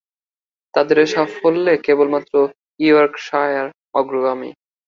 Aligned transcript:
তাদের 0.73 0.97
এ 0.99 1.07
সাফল্যে 1.07 1.73
কেবলমাত্র 1.85 2.33
ইয়র্কশায়ার 2.79 3.67
অগ্রগামী। 3.93 4.49